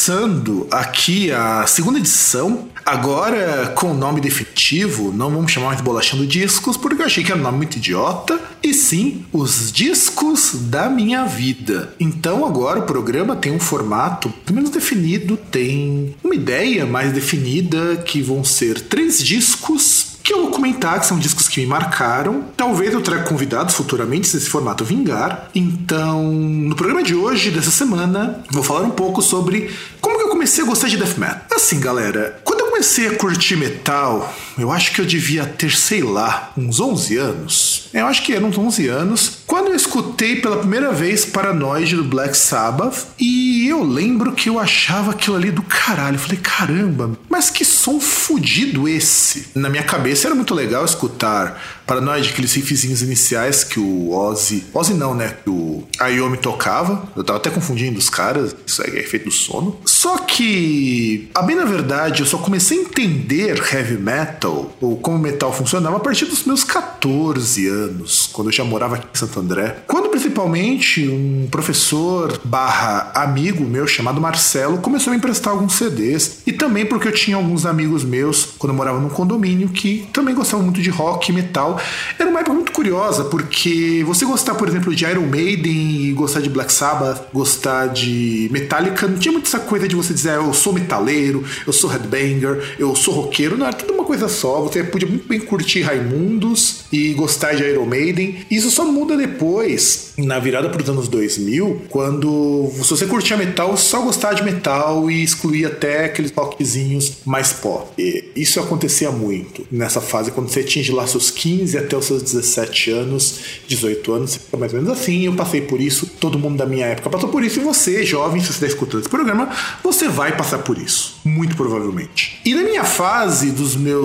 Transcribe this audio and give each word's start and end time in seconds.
começando 0.00 0.66
aqui 0.70 1.30
a 1.30 1.66
segunda 1.66 1.98
edição, 1.98 2.68
agora 2.86 3.70
com 3.76 3.90
o 3.90 3.94
nome 3.94 4.18
definitivo, 4.18 5.12
não 5.12 5.30
vamos 5.30 5.52
chamar 5.52 5.66
mais 5.66 5.76
de 5.76 5.82
Bolachando 5.82 6.26
Discos, 6.26 6.78
porque 6.78 7.02
eu 7.02 7.06
achei 7.06 7.22
que 7.22 7.30
era 7.30 7.38
um 7.38 7.42
nome 7.42 7.58
muito 7.58 7.76
idiota, 7.76 8.40
e 8.62 8.72
sim, 8.72 9.26
os 9.30 9.70
discos 9.70 10.52
da 10.54 10.88
minha 10.88 11.26
vida. 11.26 11.94
Então 12.00 12.46
agora 12.46 12.78
o 12.78 12.84
programa 12.84 13.36
tem 13.36 13.52
um 13.52 13.60
formato 13.60 14.32
menos 14.50 14.70
definido, 14.70 15.36
tem 15.36 16.16
uma 16.24 16.34
ideia 16.34 16.86
mais 16.86 17.12
definida, 17.12 17.96
que 17.96 18.22
vão 18.22 18.42
ser 18.42 18.80
três 18.80 19.22
discos 19.22 20.09
que 20.30 20.34
eu 20.34 20.42
vou 20.42 20.50
comentar, 20.52 21.00
que 21.00 21.06
são 21.06 21.18
discos 21.18 21.48
que 21.48 21.60
me 21.60 21.66
marcaram. 21.66 22.44
Talvez 22.56 22.94
eu 22.94 23.02
traga 23.02 23.24
convidados 23.24 23.74
futuramente, 23.74 24.28
se 24.28 24.36
esse 24.36 24.48
formato 24.48 24.84
vingar. 24.84 25.50
Então, 25.52 26.22
no 26.32 26.76
programa 26.76 27.02
de 27.02 27.16
hoje, 27.16 27.50
dessa 27.50 27.72
semana, 27.72 28.40
vou 28.48 28.62
falar 28.62 28.82
um 28.82 28.90
pouco 28.90 29.20
sobre 29.20 29.74
como 30.00 30.16
que 30.16 30.22
eu 30.22 30.28
comecei 30.28 30.62
a 30.62 30.66
gostar 30.68 30.86
de 30.86 30.96
death 30.96 31.18
metal. 31.18 31.40
Assim, 31.52 31.80
galera, 31.80 32.40
quando 32.44 32.60
eu 32.60 32.66
comecei 32.66 33.08
a 33.08 33.16
curtir 33.16 33.56
metal, 33.56 34.32
eu 34.56 34.70
acho 34.70 34.92
que 34.92 35.00
eu 35.00 35.04
devia 35.04 35.44
ter, 35.44 35.72
sei 35.72 36.02
lá, 36.02 36.52
uns 36.56 36.78
11 36.78 37.16
anos. 37.16 37.79
Eu 37.92 38.06
acho 38.06 38.22
que 38.22 38.32
eram 38.32 38.48
uns 38.48 38.58
11 38.58 38.86
anos. 38.88 39.38
Quando 39.46 39.68
eu 39.68 39.74
escutei 39.74 40.36
pela 40.36 40.58
primeira 40.58 40.92
vez 40.92 41.24
Paranoid 41.24 41.96
do 41.96 42.04
Black 42.04 42.36
Sabbath, 42.36 43.06
e 43.18 43.68
eu 43.68 43.82
lembro 43.82 44.32
que 44.32 44.48
eu 44.48 44.58
achava 44.58 45.10
aquilo 45.10 45.36
ali 45.36 45.50
do 45.50 45.62
caralho. 45.62 46.14
Eu 46.14 46.20
falei, 46.20 46.38
caramba, 46.40 47.18
mas 47.28 47.50
que 47.50 47.64
som 47.64 48.00
fudido 48.00 48.88
esse. 48.88 49.48
Na 49.54 49.68
minha 49.68 49.82
cabeça 49.82 50.28
era 50.28 50.34
muito 50.34 50.54
legal 50.54 50.84
escutar 50.84 51.79
Paranoid, 51.90 52.28
aqueles 52.28 52.54
riffzinhos 52.54 53.02
iniciais 53.02 53.64
que 53.64 53.80
o 53.80 54.12
Ozzy. 54.12 54.64
Ozzy 54.72 54.94
não, 54.94 55.12
né? 55.12 55.34
Que 55.42 55.50
o 55.50 55.82
Ayomi 55.98 56.36
tocava. 56.36 57.02
Eu 57.16 57.24
tava 57.24 57.40
até 57.40 57.50
confundindo 57.50 57.98
os 57.98 58.08
caras. 58.08 58.54
Isso 58.64 58.80
é 58.80 59.00
efeito 59.00 59.24
do 59.24 59.32
sono. 59.32 59.76
Só 59.84 60.18
que, 60.18 61.28
a 61.34 61.42
bem 61.42 61.56
na 61.56 61.64
verdade, 61.64 62.20
eu 62.20 62.26
só 62.26 62.38
comecei 62.38 62.78
a 62.78 62.82
entender 62.82 63.60
heavy 63.72 63.98
metal, 63.98 64.72
ou 64.80 64.98
como 64.98 65.18
metal 65.18 65.52
funcionava, 65.52 65.96
a 65.96 66.00
partir 66.00 66.26
dos 66.26 66.44
meus 66.44 66.62
14 66.62 67.66
anos, 67.66 68.30
quando 68.32 68.50
eu 68.50 68.52
já 68.52 68.62
morava 68.62 68.94
aqui 68.94 69.08
em 69.12 69.18
Santo 69.18 69.40
André. 69.40 69.82
Quando 69.88 70.10
principalmente 70.10 71.08
um 71.08 71.48
professor 71.50 72.40
barra 72.44 73.10
amigo 73.16 73.64
meu 73.64 73.88
chamado 73.88 74.20
Marcelo 74.20 74.78
começou 74.78 75.10
a 75.10 75.14
me 75.14 75.18
emprestar 75.18 75.52
alguns 75.52 75.72
CDs. 75.72 76.38
E 76.46 76.52
também 76.52 76.86
porque 76.86 77.08
eu 77.08 77.12
tinha 77.12 77.36
alguns 77.36 77.66
amigos 77.66 78.04
meus, 78.04 78.46
quando 78.58 78.70
eu 78.70 78.76
morava 78.76 79.00
num 79.00 79.08
condomínio, 79.08 79.68
que 79.70 80.08
também 80.12 80.36
gostavam 80.36 80.64
muito 80.64 80.80
de 80.80 80.88
rock 80.88 81.32
e 81.32 81.34
metal. 81.34 81.79
Era 82.18 82.28
uma 82.28 82.40
época 82.40 82.54
muito 82.54 82.72
curiosa, 82.72 83.24
porque 83.24 84.02
você 84.06 84.24
gostar, 84.24 84.54
por 84.54 84.68
exemplo, 84.68 84.94
de 84.94 85.04
Iron 85.04 85.26
Maiden 85.26 86.06
e 86.06 86.12
gostar 86.12 86.40
de 86.40 86.48
Black 86.48 86.72
Sabbath, 86.72 87.28
gostar 87.32 87.88
de 87.88 88.48
Metallica, 88.50 89.06
não 89.06 89.18
tinha 89.18 89.32
muito 89.32 89.46
essa 89.46 89.60
coisa 89.60 89.86
de 89.86 89.94
você 89.94 90.12
dizer, 90.12 90.30
ah, 90.30 90.34
eu 90.34 90.52
sou 90.52 90.72
metaleiro, 90.72 91.44
eu 91.66 91.72
sou 91.72 91.90
headbanger, 91.90 92.76
eu 92.78 92.94
sou 92.94 93.14
roqueiro, 93.14 93.56
não, 93.56 93.66
era 93.66 93.76
tudo 93.76 93.99
coisa 94.10 94.28
só. 94.28 94.60
Você 94.62 94.82
podia 94.82 95.08
muito 95.08 95.28
bem 95.28 95.38
curtir 95.38 95.82
Raimundos 95.82 96.80
e 96.92 97.12
gostar 97.14 97.54
de 97.54 97.62
Iron 97.62 97.86
Maiden. 97.86 98.38
Isso 98.50 98.70
só 98.70 98.84
muda 98.84 99.16
depois, 99.16 100.14
na 100.18 100.38
virada 100.40 100.68
para 100.68 100.82
os 100.82 100.88
anos 100.88 101.06
2000, 101.06 101.82
quando 101.88 102.70
se 102.82 102.90
você 102.90 103.06
curtia 103.06 103.36
metal, 103.36 103.76
só 103.76 104.00
gostava 104.00 104.34
de 104.34 104.42
metal 104.42 105.08
e 105.08 105.22
excluía 105.22 105.68
até 105.68 106.06
aqueles 106.06 106.32
rockzinhos 106.32 107.18
mais 107.24 107.52
pop. 107.52 107.90
E 107.96 108.32
isso 108.34 108.58
acontecia 108.58 109.12
muito 109.12 109.64
nessa 109.70 110.00
fase, 110.00 110.32
quando 110.32 110.48
você 110.48 110.60
atinge 110.60 110.90
lá 110.90 111.06
seus 111.06 111.30
15 111.30 111.60
15 111.70 111.78
até 111.78 111.96
os 111.96 112.04
seus 112.04 112.22
17 112.22 112.90
anos, 112.90 113.40
18 113.66 114.12
anos, 114.12 114.36
fica 114.36 114.56
mais 114.56 114.72
ou 114.72 114.80
menos 114.80 114.98
assim. 114.98 115.24
Eu 115.24 115.34
passei 115.34 115.60
por 115.60 115.80
isso, 115.80 116.06
todo 116.06 116.38
mundo 116.38 116.56
da 116.56 116.66
minha 116.66 116.86
época 116.86 117.10
passou 117.10 117.28
por 117.28 117.42
isso, 117.42 117.60
e 117.60 117.62
você, 117.62 118.04
jovem, 118.04 118.40
se 118.40 118.46
você 118.46 118.52
está 118.52 118.66
escutando 118.66 119.00
esse 119.00 119.08
programa, 119.08 119.50
você 119.82 120.08
vai 120.08 120.36
passar 120.36 120.58
por 120.58 120.78
isso, 120.78 121.20
muito 121.24 121.56
provavelmente. 121.56 122.40
E 122.44 122.54
na 122.54 122.62
minha 122.62 122.84
fase 122.84 123.50
dos 123.50 123.76
meus 123.76 123.99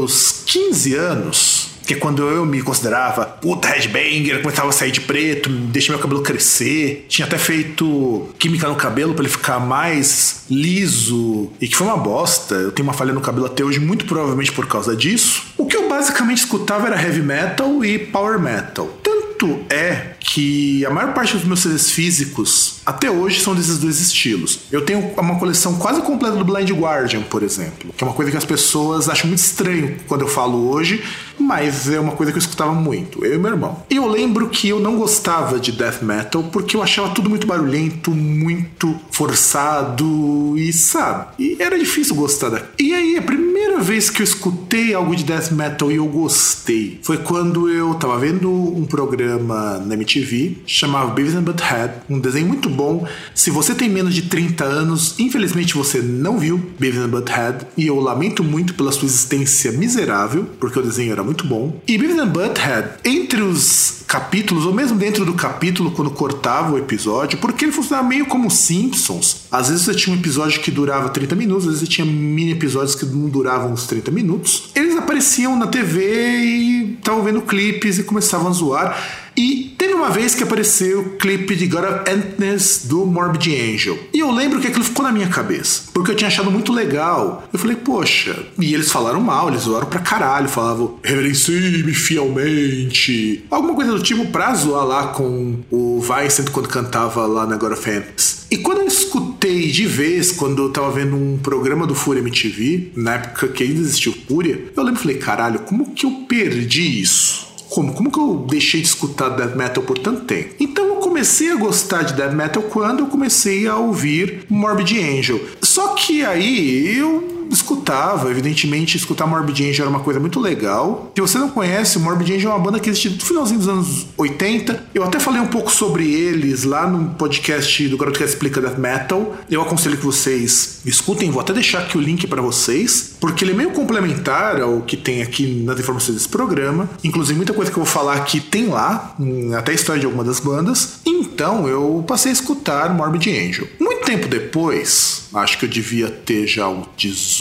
15 0.46 0.96
anos, 0.96 1.70
que 1.86 1.94
é 1.94 1.98
quando 1.98 2.24
eu 2.24 2.46
me 2.46 2.62
considerava 2.62 3.26
puta 3.26 3.68
headbanger, 3.68 4.42
começava 4.42 4.70
a 4.70 4.72
sair 4.72 4.92
de 4.92 5.02
preto, 5.02 5.50
deixei 5.50 5.94
meu 5.94 6.02
cabelo 6.02 6.22
crescer, 6.22 7.06
tinha 7.08 7.26
até 7.26 7.38
feito 7.38 8.30
química 8.40 8.68
no 8.68 8.76
cabelo 8.76 9.14
para 9.14 9.24
ele 9.24 9.32
ficar 9.32 9.60
mais 9.60 10.44
liso, 10.50 11.52
e 11.62 11.68
que 11.68 11.76
foi 11.76 11.88
uma 11.88 11.98
bosta. 11.98 12.56
Eu 12.56 12.72
tenho 12.72 12.88
uma 12.88 12.94
falha 12.94 13.14
no 13.14 13.22
cabelo 13.22 13.46
até 13.46 13.64
hoje, 13.64 13.80
muito 13.80 14.06
provavelmente 14.06 14.52
por 14.52 14.68
causa 14.68 14.96
disso. 14.96 15.44
O 15.58 15.66
que 15.66 15.78
eu 15.78 15.88
basicamente 15.88 16.40
escutava 16.40 16.88
era 16.88 17.02
heavy 17.02 17.22
metal 17.22 17.86
e 17.86 18.00
power 18.00 18.40
metal. 18.40 18.88
Tanto 19.04 19.60
é 19.70 20.16
que 20.20 20.86
a 20.86 20.90
maior 20.90 21.14
parte 21.14 21.34
dos 21.34 21.44
meus 21.44 21.60
CDs 21.60 21.92
físicos 21.92 22.75
até 22.86 23.10
hoje 23.10 23.42
são 23.42 23.56
desses 23.56 23.78
dois 23.78 24.00
estilos. 24.00 24.60
Eu 24.72 24.86
tenho 24.86 25.00
uma 25.18 25.40
coleção 25.40 25.76
quase 25.76 26.02
completa 26.02 26.36
do 26.36 26.46
Blind 26.46 26.70
Guardian, 26.72 27.24
por 27.24 27.44
exemplo, 27.44 27.94
que 27.96 28.04
é 28.04 28.08
uma 28.08 28.14
coisa 28.14 28.32
que 28.32 28.38
as 28.38 28.46
pessoas 28.46 29.10
acham 29.10 29.28
muito 29.28 29.40
estranho 29.40 29.98
quando 30.08 30.22
eu 30.22 30.28
falo 30.28 30.70
hoje, 30.70 31.04
mas 31.40 31.90
é 31.90 32.00
uma 32.00 32.14
coisa 32.14 32.32
que 32.32 32.38
eu 32.38 32.42
escutava 32.42 32.74
muito, 32.74 33.26
eu 33.26 33.36
e 33.36 33.38
meu 33.38 33.52
irmão. 33.52 33.84
E 33.90 33.96
eu 33.96 34.08
lembro 34.08 34.50
que 34.50 34.70
eu 34.70 34.80
não 34.80 34.98
gostava 34.98 35.60
de 35.60 35.72
death 35.72 36.02
metal 36.02 36.44
porque 36.44 36.76
eu 36.76 36.84
achava 36.84 37.10
tudo 37.10 37.30
muito 37.30 37.48
barulhento, 37.48 38.12
muito 38.12 38.96
forçado 39.12 40.56
e 40.58 40.72
sabe? 40.72 41.28
E 41.40 41.58
era 41.60 41.78
difícil 41.78 42.16
gostar 42.16 42.50
da. 42.50 42.62
E 42.80 42.94
aí, 42.94 43.18
a 43.18 43.22
primeira 43.22 43.80
vez 43.80 44.10
que 44.10 44.22
eu 44.22 44.24
escutei 44.24 44.94
algo 44.94 45.16
de 45.16 45.24
death 45.24 45.52
metal 45.52 45.92
e 45.92 45.96
eu 45.96 46.06
gostei 46.06 47.00
foi 47.02 47.18
quando 47.18 47.70
eu 47.70 47.94
tava 47.96 48.18
vendo 48.20 48.50
um 48.52 48.86
programa 48.86 49.80
na 49.80 49.94
MTV 49.94 50.58
chamado 50.66 51.12
Beavis 51.12 51.36
and 51.36 51.44
Butthead, 51.44 51.94
um 52.10 52.20
desenho 52.20 52.48
muito 52.48 52.70
bom. 52.76 53.08
Se 53.34 53.50
você 53.50 53.74
tem 53.74 53.90
menos 53.90 54.14
de 54.14 54.24
30 54.24 54.64
anos, 54.64 55.16
infelizmente 55.20 55.74
você 55.74 56.00
não 56.00 56.38
viu 56.38 56.58
Beavis 56.80 57.00
and 57.00 57.10
Butthead 57.10 57.68
e 57.78 57.88
eu 57.88 58.00
lamento 58.00 58.44
muito 58.44 58.74
pela 58.74 58.92
sua 58.92 59.06
existência 59.06 59.72
miserável, 59.72 60.48
porque 60.60 60.78
o 60.80 60.82
desenho 60.82 61.12
era 61.12 61.24
muito 61.24 61.48
bom. 61.48 61.82
E 61.88 61.98
Beavis 61.98 62.20
and 62.20 62.28
Butthead, 62.28 62.90
entre 63.04 63.42
os 63.42 64.04
capítulos, 64.08 64.66
ou 64.66 64.74
mesmo 64.74 64.98
dentro 64.98 65.26
do 65.26 65.34
capítulo, 65.34 65.92
quando 65.92 66.12
cortava 66.12 66.74
o 66.74 66.78
episódio, 66.78 67.40
porque 67.40 67.66
ele 67.66 67.72
funcionava 67.72 68.08
meio 68.08 68.26
como 68.28 68.50
Simpsons. 68.50 69.46
Às 69.52 69.70
vezes 69.70 69.84
você 69.84 69.94
tinha 69.94 70.16
um 70.16 70.20
episódio 70.20 70.62
que 70.62 70.72
durava 70.72 71.10
30 71.10 71.36
minutos, 71.36 71.66
às 71.66 71.74
vezes 71.74 71.88
você 71.88 71.96
tinha 71.96 72.06
mini 72.06 72.52
episódios 72.52 72.96
que 72.96 73.06
não 73.06 73.30
duravam 73.30 73.74
uns 73.74 73.86
30 73.88 74.12
minutos. 74.12 74.70
Eles 74.76 74.96
apareciam 74.96 75.58
na 75.58 75.68
TV 75.68 76.02
e 76.02 76.94
estavam 76.94 77.24
vendo 77.24 77.42
clipes 77.42 78.00
e 78.00 78.04
começavam 78.04 78.48
a 78.48 78.52
zoar. 78.52 79.25
E 79.38 79.76
teve 79.78 79.94
uma 79.94 80.10
vez 80.10 80.34
que 80.34 80.44
apareceu 80.44 81.02
o 81.02 81.10
clipe 81.18 81.56
de 81.56 81.68
God 81.68 81.84
of 81.84 82.12
Emptiness 82.12 82.86
do 82.86 83.06
Morbid 83.06 83.54
Angel. 83.54 84.00
E 84.14 84.20
eu 84.20 84.32
lembro 84.32 84.60
que 84.60 84.68
aquilo 84.68 84.84
ficou 84.84 85.04
na 85.04 85.12
minha 85.12 85.28
cabeça. 85.28 85.84
Porque 85.94 86.12
eu 86.12 86.16
tinha 86.16 86.28
achado 86.28 86.50
muito 86.50 86.72
legal. 86.72 87.48
Eu 87.52 87.60
falei, 87.60 87.76
poxa. 87.76 88.46
E 88.60 88.74
eles 88.74 88.92
falaram 88.92 89.20
mal, 89.20 89.50
eles 89.50 89.64
zoaram 89.64 89.88
pra 89.88 90.00
caralho. 90.00 90.48
Falavam, 90.48 91.00
reverencie-me 91.04 91.94
fielmente. 91.94 93.44
Alguma 93.50 93.76
coisa 93.76 93.92
do 93.92 94.02
tipo 94.02 94.26
pra 94.28 94.54
zoar 94.54 94.86
lá 94.86 95.08
com 95.08 95.60
o 95.70 96.00
Vincent 96.00 96.50
quando 96.52 96.70
cantava 96.70 97.26
lá 97.26 97.46
na 97.46 97.58
God 97.58 97.74
of 97.74 97.90
Emptiness. 97.90 98.46
E 98.50 98.58
quando 98.58 98.82
eu 98.82 98.88
escutei 98.88 99.70
de 99.72 99.86
vez, 99.86 100.32
quando 100.32 100.62
eu 100.62 100.70
tava 100.70 100.92
vendo 100.92 101.16
um 101.16 101.38
programa 101.38 101.86
do 101.86 101.96
Fúria 101.96 102.22
MTV, 102.22 102.92
na 102.96 103.16
época 103.16 103.48
que 103.50 103.64
ainda 103.64 103.80
existiu 103.80 104.16
Fúria, 104.28 104.66
eu 104.76 104.84
lembro 104.84 105.00
e 105.00 105.04
falei, 105.04 105.18
caralho, 105.18 105.60
como 105.60 105.92
que 105.94 106.06
eu 106.06 106.12
perdi 106.28 107.02
isso? 107.02 107.45
Como? 107.76 107.92
Como 107.92 108.10
que 108.10 108.18
eu 108.18 108.46
deixei 108.50 108.80
de 108.80 108.88
escutar 108.88 109.28
death 109.28 109.54
metal 109.54 109.84
por 109.84 109.98
tanto 109.98 110.22
tempo? 110.22 110.56
Então 110.62 110.86
eu 110.86 110.96
comecei 110.96 111.52
a 111.52 111.58
gostar 111.58 112.04
de 112.04 112.14
death 112.14 112.32
metal 112.32 112.64
quando 112.64 113.02
eu 113.02 113.08
comecei 113.08 113.68
a 113.68 113.76
ouvir 113.76 114.46
Morbid 114.48 114.98
Angel. 114.98 115.42
Só 115.62 115.90
que 115.90 116.24
aí 116.24 116.98
eu 116.98 117.45
escutava, 117.52 118.30
evidentemente, 118.30 118.98
escutar 118.98 119.26
Morbid 119.28 119.70
Angel 119.70 119.86
era 119.86 119.90
uma 119.90 120.00
coisa 120.00 120.20
muito 120.20 120.40
legal. 120.40 121.12
Se 121.16 121.22
você 121.22 121.38
não 121.38 121.50
conhece, 121.50 122.00
Morbid 122.00 122.36
Angel 122.36 122.52
é 122.52 122.54
uma 122.54 122.64
banda 122.64 122.80
que 122.80 122.90
existe 122.90 123.10
no 123.10 123.22
finalzinho 123.22 123.60
dos 123.60 123.68
anos 123.68 124.06
80. 124.18 124.86
Eu 124.94 125.04
até 125.04 125.20
falei 125.20 125.42
um 125.42 125.48
pouco 125.48 125.72
sobre 125.72 126.12
eles 126.12 126.64
lá 126.64 126.88
no 126.88 127.16
podcast 127.16 127.88
do 127.88 127.98
Garoto 127.98 128.18
que 128.18 128.24
Explica 128.24 128.62
Death 128.62 128.78
Metal. 128.78 129.36
Eu 129.50 129.62
aconselho 129.62 129.98
que 129.98 130.06
vocês 130.06 130.82
escutem, 130.86 131.32
vou 131.32 131.42
até 131.42 131.54
deixar 131.54 131.80
aqui 131.80 131.98
o 131.98 132.02
link 132.02 132.28
para 132.28 132.42
vocês, 132.42 133.16
porque 133.20 133.44
ele 133.44 133.52
é 133.52 133.56
meio 133.56 133.72
complementar 133.72 134.62
ao 134.62 134.82
que 134.82 134.98
tem 134.98 135.22
aqui 135.22 135.64
nas 135.64 135.80
informações 135.80 136.16
desse 136.16 136.30
programa. 136.30 136.90
Inclusive, 137.04 137.36
muita 137.36 137.54
coisa 137.54 137.72
que 137.72 137.78
eu 137.78 137.84
vou 137.84 137.92
falar 137.92 138.16
aqui 138.16 138.40
tem 138.40 138.68
lá, 138.68 139.16
até 139.58 139.72
a 139.72 139.76
história 139.76 140.00
de 140.00 140.06
alguma 140.06 140.24
das 140.24 140.40
bandas. 140.40 141.00
Então, 141.06 141.68
eu 141.68 142.04
passei 142.08 142.32
a 142.32 142.34
escutar 142.34 142.94
Morbid 142.94 143.30
Angel. 143.30 143.68
Muito 143.80 144.06
tempo 144.06 144.28
depois, 144.28 145.24
acho 145.34 145.58
que 145.58 145.66
eu 145.66 145.70
devia 145.70 146.10
ter 146.10 146.46
já 146.48 146.68
uns 146.68 146.88
18 146.96 147.35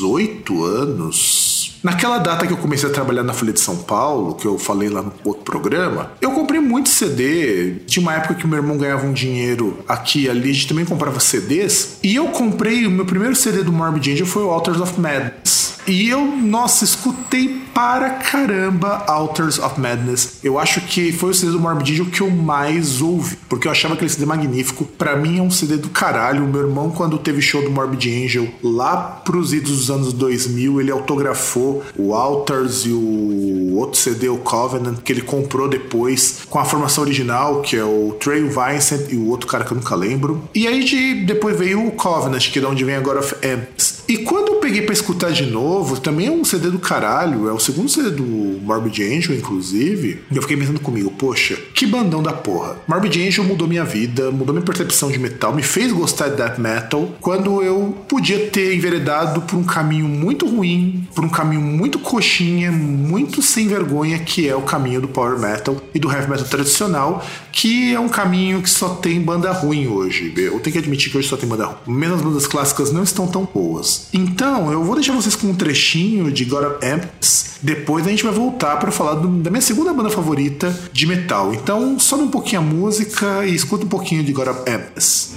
anos. 0.65 1.75
Naquela 1.83 2.19
data 2.19 2.47
que 2.47 2.53
eu 2.53 2.57
comecei 2.57 2.89
a 2.89 2.93
trabalhar 2.93 3.23
na 3.23 3.35
Folha 3.35 3.53
de 3.53 3.61
São 3.61 3.77
Paulo, 3.77 4.35
que 4.35 4.47
eu 4.47 4.59
falei 4.59 4.89
lá 4.89 5.03
no 5.03 5.13
outro 5.23 5.43
programa, 5.43 6.13
eu 6.21 6.31
comprei 6.33 6.61
muito 6.61 6.89
CD. 6.89 7.77
Tinha 7.87 8.03
uma 8.03 8.15
época 8.15 8.35
que 8.35 8.47
meu 8.47 8.57
irmão 8.57 8.79
ganhava 8.79 9.07
um 9.07 9.13
dinheiro 9.13 9.79
aqui 9.87 10.23
e 10.23 10.31
ali, 10.31 10.51
a 10.51 10.53
gente 10.55 10.69
também 10.69 10.85
comprava 10.85 11.21
CDs. 11.21 11.99
E 12.03 12.15
eu 12.15 12.29
comprei, 12.29 12.87
o 12.87 12.91
meu 12.91 13.05
primeiro 13.05 13.37
CD 13.37 13.63
do 13.63 13.73
Morbid 13.73 14.13
Angel 14.13 14.27
foi 14.27 14.43
o 14.43 14.51
Altars 14.51 14.81
of 14.81 14.99
Madness 14.99 15.64
E 15.87 16.09
eu, 16.09 16.25
nossa, 16.25 16.85
escutei 16.85 17.63
para 17.75 18.11
caramba 18.11 19.05
Alters 19.07 19.59
of 19.59 19.79
Madness. 19.81 20.39
Eu 20.43 20.59
acho 20.59 20.81
que 20.83 21.13
foi 21.13 21.31
o 21.31 21.35
CD 21.35 21.53
do 21.53 21.61
Morbid 21.61 21.93
Angel 21.93 22.07
que 22.07 22.21
eu 22.21 22.31
mais 22.31 23.03
ouvi, 23.03 23.37
porque 23.49 23.67
eu 23.67 23.73
achava 23.73 23.95
aquele 23.95 24.09
CD 24.09 24.25
magnífico. 24.25 24.85
Para 24.85 25.17
mim 25.17 25.39
é 25.39 25.43
um 25.43 25.51
CD 25.51 25.77
do 25.77 25.89
caralho. 25.89 26.45
O 26.45 26.49
meu 26.49 26.63
irmão, 26.63 26.91
quando 26.91 27.19
teve 27.19 27.43
show 27.43 27.63
do 27.63 27.71
Morbid 27.71 28.25
Angel 28.25 28.49
lá 28.63 28.97
pros 28.97 29.53
idos 29.53 29.79
dos 29.79 29.91
anos 29.91 30.13
2000, 30.13 30.81
ele 30.81 30.91
autografou 30.91 31.83
o 31.97 32.15
Alters 32.15 32.87
e 32.87 32.91
o 32.91 33.75
outro 33.75 33.99
CD, 33.99 34.29
o 34.29 34.39
Covenant, 34.39 34.99
que 34.99 35.13
ele 35.13 35.23
comprou 35.23 35.69
depois 35.69 36.43
com 36.49 36.59
a 36.59 36.65
formação 36.65 37.03
original, 37.03 37.61
que 37.61 37.77
é 37.77 37.85
o 37.85 38.17
Trey 38.21 38.43
Vincent 38.45 39.11
e 39.11 39.17
o 39.17 39.29
outro 39.29 39.49
cara 39.49 39.65
que 39.65 39.73
eu 39.73 39.77
nunca 39.77 39.95
lembro. 39.95 40.49
E 40.55 40.67
aí 40.67 40.85
de, 40.85 41.25
depois 41.25 41.59
veio 41.59 41.87
o 41.87 41.91
Covenant, 41.93 42.51
que 42.51 42.59
é 42.59 42.63
de 42.63 42.67
onde 42.67 42.85
vem 42.85 42.95
agora 42.95 43.21
Amps. 43.21 43.94
E 44.07 44.19
quando 44.19 44.49
eu 44.49 44.55
peguei 44.57 44.83
para 44.83 44.93
escutar 44.93 45.33
de 45.33 45.47
novo, 45.47 45.99
também 45.99 46.27
é 46.27 46.31
um 46.31 46.45
CD 46.45 46.71
do 46.71 46.79
caralho, 46.79 47.49
é 47.49 47.53
o 47.53 47.59
segundo 47.59 47.89
CD 47.89 48.11
do 48.11 48.25
Morbid 48.25 49.03
Angel, 49.03 49.35
inclusive, 49.35 50.21
e 50.31 50.37
eu 50.37 50.43
fiquei 50.43 50.57
pensando 50.57 50.81
comigo, 50.81 51.11
poxa, 51.11 51.57
que 51.75 51.87
bandão 51.87 52.23
da 52.23 52.33
porra. 52.33 52.77
Morbid 52.87 53.27
Angel 53.27 53.45
mudou 53.45 53.67
minha 53.67 53.85
vida, 53.85 54.31
mudou 54.31 54.55
minha 54.55 54.65
percepção 54.65 55.11
de 55.11 55.19
metal, 55.19 55.55
me 55.55 55.63
fez 55.63 55.91
gostar 55.91 56.29
de 56.29 56.37
death 56.37 56.59
metal, 56.59 57.09
quando 57.21 57.63
eu 57.63 57.97
podia 58.07 58.47
ter 58.49 58.75
enveredado 58.75 59.41
por 59.43 59.57
um 59.57 59.65
caminho 59.65 60.07
muito 60.07 60.47
ruim, 60.47 61.09
por 61.15 61.25
um 61.25 61.29
caminho 61.29 61.63
muito 61.63 61.99
coxinha, 61.99 62.71
muito 62.71 63.41
sem 63.41 63.69
vergonha, 63.69 64.19
que 64.19 64.47
é 64.47 64.55
o 64.55 64.63
caminho 64.63 65.01
do 65.01 65.09
power 65.09 65.39
metal 65.39 65.77
e 65.95 65.99
do 65.99 66.11
heavy 66.11 66.29
metal 66.29 66.47
tradicional, 66.47 67.25
que 67.51 67.95
é 67.95 68.01
um 68.01 68.09
caminho 68.09 68.61
que 68.61 68.69
só 68.69 68.91
tem 68.91 69.21
banda 69.21 69.51
ruim 69.53 69.87
hoje. 69.87 70.33
Eu 70.37 70.61
tenho 70.61 70.73
que 70.73 70.79
admitir 70.79 71.11
que 71.11 71.17
hoje 71.17 71.29
só 71.29 71.37
tem 71.37 71.49
banda 71.49 71.67
ruim. 71.67 71.97
Mesmo 71.97 72.17
as 72.17 72.21
bandas 72.21 72.47
clássicas 72.47 72.93
não 72.93 73.03
estão 73.03 73.27
tão 73.27 73.45
boas. 73.45 73.94
Então, 74.13 74.73
eu 74.73 74.83
vou 74.85 74.95
deixar 74.95 75.13
vocês 75.13 75.37
com 75.37 75.49
um 75.49 75.55
trechinho 75.55 76.31
de 76.31 76.45
God 76.45 76.65
of 76.65 76.87
Amps. 76.87 77.57
Depois 77.63 78.07
a 78.07 78.11
gente 78.11 78.23
vai 78.23 78.33
voltar 78.33 78.77
para 78.77 78.91
falar 78.91 79.15
do, 79.15 79.29
da 79.29 79.51
minha 79.51 79.61
segunda 79.61 79.93
banda 79.93 80.11
favorita 80.11 80.77
de 80.93 81.07
metal. 81.07 81.55
Então, 81.55 81.99
sobe 81.99 82.25
um 82.25 82.31
pouquinho 82.31 82.61
a 82.61 82.65
música 82.65 83.47
e 83.47 83.55
escuta 83.55 83.85
um 83.85 83.89
pouquinho 83.89 84.23
de 84.23 84.33
God 84.33 84.49
of 84.49 84.71
Amps. 84.71 85.35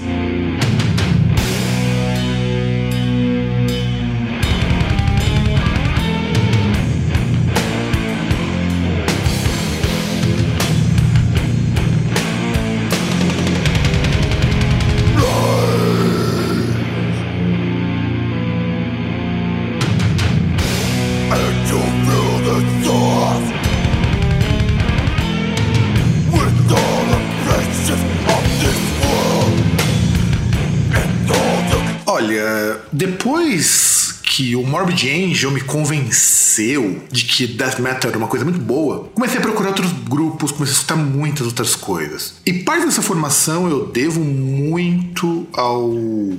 Depois 32.97 33.96
que 34.37 34.55
o 34.55 34.61
Morbid 34.61 35.09
Angel 35.09 35.49
me 35.49 35.61
convenceu 35.61 37.01
de 37.11 37.25
que 37.25 37.47
death 37.47 37.79
metal 37.79 38.09
era 38.09 38.19
uma 38.19 38.27
coisa 38.27 38.45
muito 38.45 38.59
boa, 38.59 39.09
comecei 39.15 39.39
a 39.39 39.41
procurar 39.41 39.69
outros 39.69 39.91
grupos, 40.07 40.51
comecei 40.51 40.75
a 40.75 40.77
escutar 40.77 40.95
muitas 40.95 41.47
outras 41.47 41.75
coisas. 41.75 42.35
E 42.45 42.53
parte 42.53 42.85
dessa 42.85 43.01
formação 43.01 43.67
eu 43.67 43.87
devo 43.87 44.23
muito 44.23 45.47
ao 45.53 45.91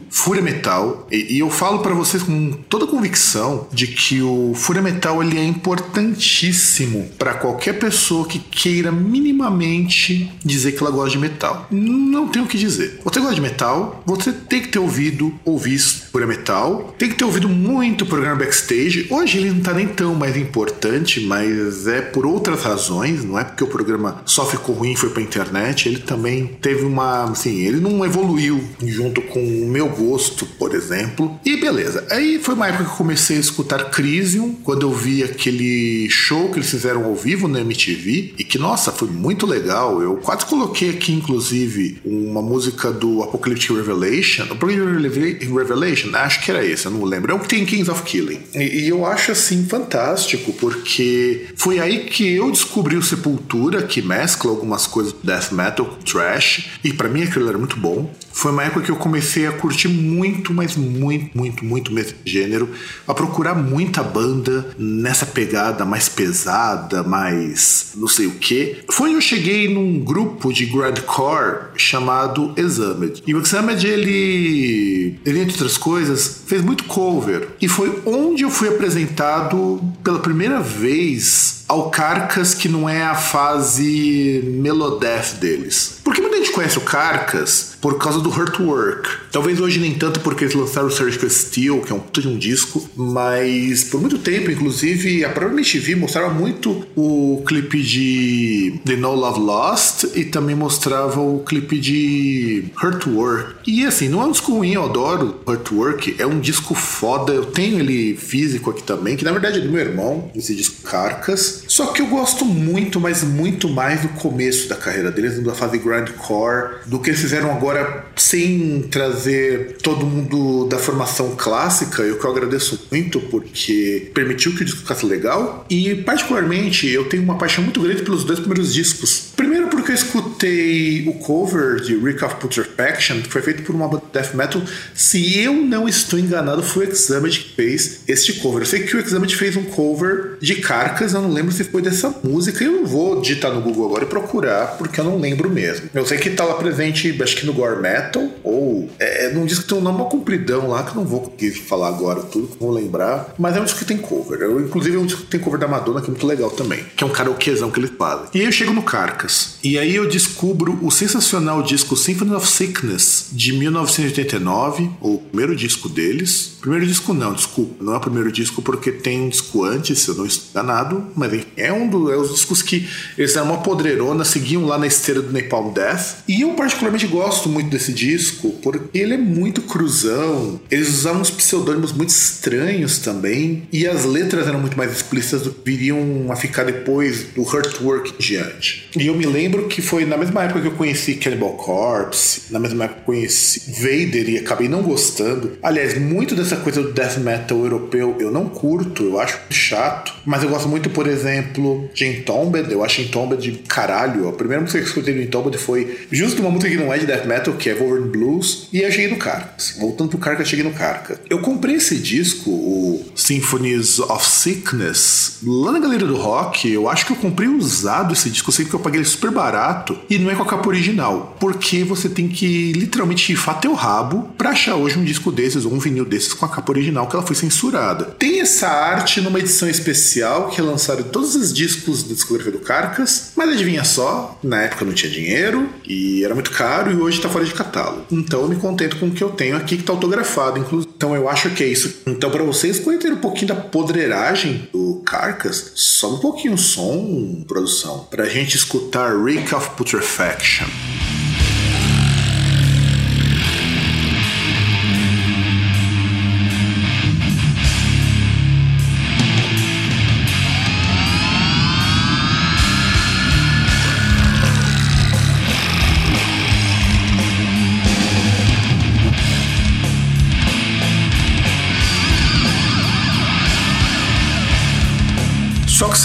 Fúria 0.09 0.41
Metal, 0.41 1.09
e, 1.11 1.35
e 1.35 1.39
eu 1.41 1.51
falo 1.51 1.81
para 1.81 1.93
vocês 1.93 2.23
com 2.23 2.53
toda 2.69 2.87
convicção 2.87 3.67
de 3.73 3.89
que 3.89 4.23
o 4.23 4.53
Fúria 4.55 4.81
Metal 4.81 5.21
ele 5.21 5.37
é 5.37 5.45
importantíssimo 5.45 7.09
para 7.19 7.35
qualquer 7.35 7.81
pessoa 7.81 8.29
que 8.29 8.39
queira 8.39 8.93
minimamente 8.93 10.31
dizer 10.45 10.71
que 10.71 10.85
ela 10.85 10.93
gosta 10.93 11.11
de 11.11 11.19
metal. 11.19 11.67
Não 11.69 12.29
tenho 12.29 12.45
o 12.45 12.49
que 12.49 12.57
dizer. 12.57 13.01
Você 13.03 13.19
gosta 13.19 13.35
de 13.35 13.41
metal, 13.41 14.05
você 14.07 14.31
tem 14.33 14.63
que 14.63 14.69
ter 14.69 14.79
ouvido 14.79 15.35
ou 15.45 15.59
visto 15.59 16.07
Fúria 16.13 16.29
Metal, 16.29 16.95
tem 16.97 17.09
que 17.09 17.17
ter 17.17 17.25
ouvido 17.25 17.49
muito 17.49 17.88
o 17.97 18.07
programa 18.07 18.37
Backstage. 18.37 19.07
Hoje 19.11 19.39
ele 19.39 19.51
não 19.51 19.61
tá 19.61 19.73
nem 19.73 19.87
tão 19.87 20.15
mais 20.15 20.37
importante, 20.37 21.21
mas 21.21 21.87
é 21.87 22.01
por 22.01 22.27
outras 22.27 22.63
razões, 22.63 23.25
não 23.25 23.39
é 23.39 23.45
porque 23.45 23.65
o 23.65 23.67
programa 23.67 24.23
só 24.25 24.47
ficou 24.47 24.75
ruim 24.75 24.93
e 24.93 24.97
foi 24.97 25.11
pra 25.11 25.23
internet, 25.23 25.89
ele 25.89 25.99
também 25.99 26.47
teve 26.61 26.85
uma, 26.85 27.25
assim, 27.25 27.67
ele 27.67 27.81
não 27.81 28.05
evoluiu 28.05 28.63
junto 28.85 29.21
com 29.23 29.41
o 29.41 29.69
meu 29.69 29.89
gosto, 29.89 30.47
por 30.59 30.75
exemplo. 30.75 31.39
E 31.45 31.57
beleza. 31.57 32.07
Aí 32.11 32.39
foi 32.43 32.55
uma 32.55 32.69
época 32.69 32.85
que 32.85 32.91
eu 32.91 32.97
comecei 32.97 33.37
a 33.37 33.41
escutar 33.41 33.91
Crisium, 33.91 34.55
quando 34.63 34.83
eu 34.83 34.93
vi 34.93 35.23
aquele 35.23 36.09
show 36.11 36.51
que 36.51 36.59
eles 36.59 36.71
fizeram 36.71 37.05
ao 37.05 37.15
vivo 37.15 37.49
na 37.49 37.61
MTV, 37.61 38.35
e 38.39 38.45
que, 38.45 38.59
nossa, 38.59 38.93
foi 38.93 39.09
muito 39.09 39.47
legal. 39.47 40.03
Eu 40.03 40.17
quase 40.17 40.47
coloquei 40.47 40.91
aqui, 40.91 41.13
inclusive, 41.13 41.99
uma 42.05 42.43
música 42.43 42.91
do 42.91 43.23
Apocalyptic 43.23 43.71
Revelation. 43.71 44.45
Apocalyptic 44.45 45.51
Revelation, 45.51 46.15
acho 46.15 46.45
que 46.45 46.51
era 46.51 46.65
esse, 46.65 46.87
eu 46.87 46.93
não 46.93 47.05
lembro. 47.05 47.33
É 47.33 47.35
o 47.35 47.41
que 47.41 47.49
tem 47.49 47.65
Kings 47.79 47.91
of 47.91 48.03
Killing. 48.03 48.41
E, 48.55 48.85
e 48.85 48.89
eu 48.89 49.07
acho, 49.07 49.33
assim, 49.33 49.65
fantástico, 49.67 50.53
porque 50.55 51.47
foi 51.57 51.79
aí 51.79 52.05
que 52.07 52.35
eu 52.35 52.51
descobri 52.51 52.97
o 52.97 53.03
Sepultura, 53.03 53.83
que 53.83 54.03
mescla 54.03 54.51
algumas 54.51 54.87
coisas 54.87 55.13
do 55.13 55.21
death 55.23 55.53
metal 55.53 55.87
com 55.87 55.97
trash, 56.03 56.71
e 56.83 56.93
para 56.93 57.09
mim 57.09 57.23
aquilo 57.23 57.49
era 57.49 57.59
muito 57.59 57.77
bom. 57.77 58.13
Foi 58.33 58.53
uma 58.53 58.65
época 58.65 58.83
que 58.83 58.91
eu 58.91 58.97
comecei 58.97 59.47
a 59.47 59.53
curtir 59.53 59.89
muito, 59.89 60.53
mas 60.53 60.77
muito, 60.77 61.37
muito, 61.37 61.65
muito 61.65 61.93
mesmo 61.93 62.19
gênero, 62.25 62.69
a 63.07 63.15
procurar 63.15 63.55
muita 63.55 64.03
banda 64.03 64.69
nessa 64.79 65.27
pegada 65.27 65.85
mais 65.85 66.09
pesada, 66.09 67.03
mais 67.03 67.93
não 67.97 68.09
sei 68.09 68.27
o 68.27 68.33
que. 68.33 68.79
Foi 68.91 69.15
eu 69.15 69.21
cheguei 69.21 69.73
num 69.73 69.99
grupo 69.99 70.53
de 70.53 70.67
grindcore 70.67 71.68
chamado 71.83 72.53
Examed. 72.57 73.23
E 73.27 73.35
o 73.35 73.41
Examed, 73.41 73.87
ele, 73.87 75.19
ele, 75.25 75.41
entre 75.41 75.53
outras 75.53 75.77
coisas, 75.77 76.43
fez 76.47 76.63
muito 76.63 76.85
cover. 76.85 77.49
E 77.61 77.69
foi 77.69 78.03
onde 78.05 78.43
eu 78.43 78.51
fui 78.51 78.69
apresentado 78.69 79.81
pela 80.03 80.19
primeira 80.19 80.61
vez 80.61 81.65
ao 81.69 81.91
Carcas, 81.91 82.55
que 82.55 82.69
não 82.69 82.89
é 82.89 83.03
a 83.03 83.15
fase 83.15 84.43
Melodeath 84.45 85.35
deles. 85.39 86.01
Porque 86.03 86.21
muita 86.21 86.39
gente 86.39 86.53
conhece 86.53 86.79
o 86.79 86.83
Carcas 86.83 87.77
por 87.81 87.99
causa 87.99 88.21
do 88.21 88.31
Hurt 88.31 88.59
Work. 88.61 89.09
Talvez 89.31 89.61
hoje 89.61 89.79
nem 89.79 89.95
tanto 89.95 90.21
porque 90.21 90.45
eles 90.45 90.55
lançaram 90.55 90.89
o 90.89 90.91
Surgical 90.91 91.31
Steel, 91.31 91.81
que 91.83 91.93
é 91.93 91.95
um 91.95 92.01
puta 92.01 92.21
de 92.21 92.29
um 92.29 92.39
disco, 92.39 92.89
mas 92.97 93.85
por 93.85 94.01
muito 94.01 94.19
tempo, 94.19 94.51
inclusive, 94.51 95.25
a 95.25 95.29
própria 95.29 95.55
MTV 95.55 95.97
mostrava 95.97 96.33
muito 96.33 96.87
o 96.97 97.43
clipe 97.47 97.83
de 97.83 98.81
The 98.85 98.97
No 98.97 99.15
Love 99.15 99.41
Lost 99.41 100.05
e 100.15 100.25
também 100.25 100.57
mostrava 100.57 101.21
o 101.21 101.41
clipe 101.41 101.79
de 101.79 102.65
Hurt 102.83 103.07
Work. 103.07 103.55
E 103.67 103.85
assim, 103.85 104.09
não 104.09 104.23
é 104.23 104.25
um 104.27 104.33
disco 104.33 104.53
ruim, 104.53 104.73
eu 104.73 104.85
adoro 104.85 105.41
Hurt 105.47 105.71
Work, 105.73 106.17
é 106.19 106.27
um 106.27 106.41
disco 106.41 106.75
foda, 106.75 107.33
eu 107.33 107.47
tenho 107.47 107.79
ele 107.79 108.17
físico 108.17 108.71
aqui 108.71 108.83
também, 108.83 109.17
que 109.17 109.25
na 109.25 109.33
verdade 109.33 109.59
é 109.59 109.61
do 109.61 109.71
meu 109.71 109.81
irmão, 109.81 110.31
esse 110.35 110.55
disco 110.55 110.83
Carcas. 110.83 111.65
Só 111.69 111.87
que 111.87 112.01
eu 112.01 112.07
gosto 112.07 112.45
muito, 112.45 112.99
mas 112.99 113.23
muito 113.23 113.69
mais 113.69 114.03
do 114.03 114.09
começo 114.09 114.69
da 114.69 114.77
carreira 114.77 115.11
deles, 115.11 115.39
da 115.43 115.55
fase 115.55 115.79
grindcore, 115.79 116.79
do 116.87 116.99
que 116.99 117.11
eles 117.11 117.21
fizeram 117.21 117.51
agora 117.51 117.68
sem 118.17 118.83
trazer 118.91 119.77
todo 119.83 120.05
mundo 120.05 120.67
da 120.69 120.79
formação 120.79 121.35
clássica, 121.37 122.05
e 122.05 122.11
o 122.11 122.19
que 122.19 122.25
eu 122.25 122.31
agradeço 122.31 122.87
muito 122.91 123.21
porque 123.21 124.11
permitiu 124.15 124.55
que 124.55 124.63
o 124.63 124.65
disco 124.65 124.81
ficasse 124.81 125.07
legal. 125.07 125.65
E 125.71 125.95
particularmente 125.97 126.89
eu 126.89 127.05
tenho 127.05 127.23
uma 127.23 127.39
paixão 127.39 127.63
muito 127.65 127.81
grande 127.81 128.03
pelos 128.03 128.25
dois 128.25 128.39
primeiros 128.39 128.73
discos. 128.73 129.29
Primeiro 129.37 129.69
porque 129.69 129.93
eu 129.93 129.95
escutei 129.95 131.07
o 131.09 131.15
cover 131.15 131.81
de 131.81 131.97
Rick 131.97 132.25
of 132.25 132.37
Putrefaction, 132.37 133.23
que 133.23 133.29
foi 133.29 133.43
feito 133.43 133.63
por 133.63 133.75
uma 133.75 134.03
death 134.13 134.35
metal. 134.35 134.63
Se 134.95 135.39
eu 135.39 135.53
não 135.55 135.89
estou 135.89 136.19
enganado, 136.19 136.63
foi 136.63 136.87
o 136.87 136.91
Examed 136.91 137.39
que 137.39 137.55
fez 137.55 138.01
este 138.07 138.35
cover. 138.35 138.63
Eu 138.63 138.67
sei 138.67 138.83
que 138.83 138.97
o 138.97 139.01
Examed 139.01 139.35
fez 139.37 139.57
um 139.57 139.65
cover 139.65 140.37
de 140.41 140.57
Carcas, 140.57 141.15
eu 141.15 141.23
não 141.23 141.33
lembro 141.33 141.53
se 141.53 141.65
foi 141.65 141.83
dessa 141.83 142.15
música. 142.23 142.63
Eu 142.65 142.73
não 142.73 142.87
vou 142.87 143.21
digitar 143.21 143.53
no 143.53 143.61
Google 143.61 143.87
agora 143.87 144.05
e 144.05 144.07
procurar, 144.07 144.77
porque 144.79 145.01
eu 145.01 145.05
não 145.05 145.19
lembro 145.19 145.49
mesmo. 145.51 145.89
Eu 145.95 146.05
sei 146.07 146.19
que 146.19 146.31
tá 146.31 146.45
lá 146.45 146.55
presente, 146.55 147.17
acho 147.23 147.37
que 147.37 147.47
no 147.47 147.53
Gore 147.59 147.81
Metal, 147.81 148.29
ou 148.45 148.89
é, 148.99 149.31
num 149.33 149.45
disco 149.45 149.65
que 149.65 149.69
tem 149.71 149.79
um 149.79 149.83
nome 149.83 149.99
compridão 150.09 150.69
lá, 150.69 150.83
que 150.83 150.91
eu 150.91 150.95
não 150.97 151.05
vou 151.05 151.35
falar 151.67 151.89
agora 151.89 152.21
tudo, 152.21 152.51
vou 152.59 152.71
lembrar. 152.71 153.35
Mas 153.39 153.57
é 153.57 153.61
um 153.61 153.65
disco 153.65 153.81
que 153.81 153.85
tem 153.85 153.99
cover. 153.99 154.41
Eu, 154.41 154.61
inclusive 154.61 154.97
é 154.97 154.99
um 154.99 155.07
disco 155.07 155.23
que 155.23 155.29
tem 155.29 155.41
cover 155.41 155.59
da 155.59 155.69
Madonna, 155.69 156.01
que 156.01 156.07
é 156.07 156.11
muito 156.11 156.27
legal 156.27 156.51
também. 156.51 156.85
Que 156.97 157.05
é 157.05 157.07
um 157.07 157.11
karaokezão 157.11 157.71
que 157.71 157.81
eles 157.81 157.91
fazem. 157.97 158.27
E 158.35 158.41
aí 158.41 158.47
eu 158.47 158.53
chego 158.53 158.73
no 158.73 158.83
Carcas. 158.83 159.57
E 159.63 159.79
aí 159.79 159.95
eu 159.95 160.09
descubro 160.09 160.79
o 160.83 160.91
sensacional 160.91 161.63
disco 161.63 161.97
Symphony 161.97 162.35
of 162.35 162.47
Sickness 162.47 163.29
de 163.33 163.53
1989, 163.53 164.91
o 165.01 165.19
primeiro 165.19 165.57
disco 165.57 165.89
deles. 165.89 166.57
Primeiro 166.61 166.87
disco 166.87 167.13
não, 167.13 167.33
desculpa, 167.33 167.83
não 167.83 167.95
é 167.95 167.97
o 167.97 168.01
primeiro 168.01 168.33
disco 168.33 168.63
porque 168.63 168.91
tem 168.91 169.23
um 169.23 169.29
disco 169.29 169.65
antes, 169.65 170.07
eu 170.07 170.15
não 170.15 170.27
estou 170.27 170.51
enganado, 170.51 171.07
mas 171.15 171.47
é 171.57 171.73
um 171.73 171.89
dos 171.89 172.31
é 172.31 172.33
discos 172.33 172.63
que 172.63 172.89
eles 173.17 173.37
eram 173.37 173.47
uma 173.47 173.59
podreirona, 173.59 174.25
seguiam 174.25 174.67
lá 174.67 174.79
na 174.79 174.87
esteira 174.87 175.23
do 175.23 175.33
Napalm 175.33 175.73
Death. 175.73 176.25
E 176.29 176.43
eu 176.43 176.51
particularmente 176.51 177.07
gosto 177.07 177.48
muito 177.49 177.71
desse 177.71 177.93
disco 177.93 178.51
porque 178.63 178.99
ele 178.99 179.15
é 179.15 179.19
muito 179.19 179.63
cruzão. 179.63 180.61
Eles 180.71 180.89
usavam 180.89 181.21
uns 181.21 181.31
pseudônimos 181.31 181.93
muito 181.93 182.11
estranhos 182.11 182.99
também 182.99 183.63
e 183.73 183.87
as 183.87 184.05
letras 184.05 184.47
eram 184.47 184.61
muito 184.61 184.77
mais 184.77 184.93
explícitas 184.93 185.43
do 185.43 185.51
que 185.51 185.61
viriam 185.65 186.31
a 186.31 186.37
ficar 186.37 186.65
depois 186.65 187.25
do 187.35 187.43
Hurtwork 187.43 188.15
em 188.15 188.19
diante. 188.19 188.89
E 188.97 189.07
eu 189.07 189.15
me 189.15 189.27
lembro 189.27 189.69
que 189.69 189.83
foi 189.83 190.05
na 190.05 190.17
mesma 190.17 190.45
época 190.45 190.61
que 190.61 190.67
eu 190.67 190.73
conheci 190.73 191.15
Cannibal 191.15 191.55
Corpse, 191.55 192.43
na 192.51 192.59
mesma 192.59 192.85
época 192.85 193.01
que 193.01 193.11
eu 193.11 193.15
conheci 193.15 193.73
Vader 193.73 194.29
e 194.29 194.39
acabei 194.39 194.69
não 194.69 194.83
gostando. 194.83 195.59
Aliás, 195.63 195.99
muito 195.99 196.35
dessa 196.35 196.57
coisa 196.57 196.83
do 196.83 196.93
death 196.93 197.19
metal 197.19 197.59
europeu 197.59 198.17
eu 198.19 198.31
não 198.31 198.47
curto, 198.49 199.05
eu 199.05 199.21
acho 199.21 199.39
chato, 199.51 200.13
mas 200.25 200.43
eu 200.43 200.49
gosto 200.49 200.69
muito, 200.69 200.91
por 200.91 201.07
exemplo, 201.07 201.89
de 201.95 202.07
Entombed, 202.07 202.71
eu 202.71 202.85
acho 202.85 203.01
Entombed 203.01 203.41
de 203.41 203.59
caralho. 203.59 204.29
A 204.29 204.33
primeira 204.33 204.61
música 204.61 204.79
que 204.79 204.85
eu 204.85 204.89
escutei 204.89 205.15
do 205.15 205.23
Entombed 205.23 205.57
foi 205.59 205.99
justo 206.11 206.41
uma 206.41 206.51
música 206.51 206.71
que 206.71 206.77
não 206.77 206.93
é 206.93 206.99
de 206.99 207.07
death 207.07 207.27
metal, 207.27 207.38
que 207.41 207.71
é 207.71 207.75
Wolverine 207.75 208.09
Blues, 208.09 208.69
e 208.73 208.81
eu 208.81 208.91
cheguei 208.91 209.09
no 209.09 209.17
Carcass. 209.17 209.77
Voltando 209.79 210.11
pro 210.11 210.19
Carcass, 210.19 210.49
cheguei 210.49 210.65
no 210.65 210.73
Carcass. 210.73 211.19
Eu 211.29 211.41
comprei 211.41 211.77
esse 211.77 211.97
disco, 211.97 212.51
o 212.51 213.05
Symphonies 213.15 213.99
of 213.99 214.27
Sickness, 214.27 215.39
lá 215.43 215.73
na 215.73 215.79
galeria 215.79 216.07
do 216.07 216.17
rock, 216.17 216.71
eu 216.71 216.89
acho 216.89 217.07
que 217.07 217.13
eu 217.13 217.17
comprei 217.17 217.49
usado 217.49 218.13
esse 218.13 218.31
disco, 218.31 218.51
eu 218.51 218.55
sei 218.55 218.65
que 218.65 218.75
eu 218.75 218.81
paguei 218.81 219.01
ele 219.01 219.09
super 219.09 219.31
barato, 219.31 219.99
e 220.09 220.19
não 220.19 220.31
é 220.31 220.35
com 220.35 220.43
a 220.43 220.47
capa 220.47 220.69
original, 220.69 221.37
porque 221.39 221.85
você 221.85 222.09
tem 222.09 222.29
que 222.29 222.73
literalmente 222.73 223.29
rifar 223.29 223.61
teu 223.61 223.75
rabo 223.75 224.31
pra 224.37 224.51
achar 224.51 224.77
hoje 224.77 224.99
um 224.99 225.05
disco 225.05 225.31
desses, 225.31 225.65
ou 225.65 225.73
um 225.73 225.79
vinil 225.79 226.05
desses 226.05 226.33
com 226.33 226.45
a 226.45 226.49
capa 226.49 226.73
original, 226.73 227.07
que 227.07 227.17
ela 227.17 227.27
foi 227.27 227.37
censurada. 227.37 228.05
Tem 228.19 228.41
essa 228.41 228.69
arte 228.69 229.21
numa 229.21 229.39
edição 229.39 229.69
especial 229.69 230.49
que 230.49 230.61
lançaram 230.61 231.05
todos 231.05 231.35
os 231.35 231.53
discos 231.53 232.03
da 232.03 232.15
discografia 232.15 232.53
do 232.53 232.59
Carcas, 232.59 233.33
mas 233.37 233.51
adivinha 233.51 233.85
só, 233.85 234.39
na 234.43 234.63
época 234.63 234.85
não 234.85 234.93
tinha 234.93 235.11
dinheiro 235.11 235.69
e 235.87 236.25
era 236.25 236.35
muito 236.35 236.51
caro 236.51 236.91
e 236.91 236.97
hoje 236.97 237.21
tá 237.21 237.28
fora 237.29 237.45
de 237.45 237.53
catálogo. 237.53 238.07
Então 238.11 238.43
eu 238.43 238.49
me 238.49 238.57
contento 238.57 238.97
com 238.97 239.07
o 239.07 239.11
que 239.11 239.23
eu 239.23 239.31
tenho 239.31 239.57
aqui 239.57 239.77
que 239.77 239.83
tá 239.83 239.93
autografado, 239.93 240.59
inclusive. 240.59 240.93
Então 240.97 241.15
eu 241.15 241.29
acho 241.29 241.51
que 241.51 241.63
é 241.63 241.67
isso. 241.67 242.03
Então 242.07 242.31
para 242.31 242.43
vocês 242.43 242.79
conhecerem 242.79 243.17
um 243.17 243.21
pouquinho 243.21 243.49
da 243.49 243.57
podreiragem 243.57 244.69
do 244.73 245.03
Carcas, 245.05 245.73
só 245.75 246.15
um 246.15 246.19
pouquinho 246.19 246.55
o 246.55 246.59
som, 246.59 247.45
produção, 247.47 248.07
pra 248.11 248.29
gente 248.29 248.57
escutar 248.57 249.17
Reek 249.17 249.55
of 249.55 249.71
Putrefaction. 249.71 250.67